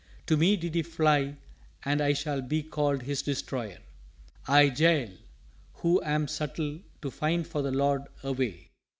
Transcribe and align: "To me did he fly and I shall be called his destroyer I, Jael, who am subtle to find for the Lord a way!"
"To 0.25 0.35
me 0.35 0.57
did 0.57 0.73
he 0.73 0.81
fly 0.81 1.35
and 1.85 2.01
I 2.01 2.13
shall 2.13 2.41
be 2.41 2.63
called 2.63 3.03
his 3.03 3.21
destroyer 3.21 3.77
I, 4.47 4.63
Jael, 4.75 5.11
who 5.73 6.01
am 6.03 6.27
subtle 6.27 6.79
to 7.03 7.11
find 7.11 7.45
for 7.45 7.61
the 7.61 7.69
Lord 7.69 8.05
a 8.23 8.31
way!" 8.33 8.71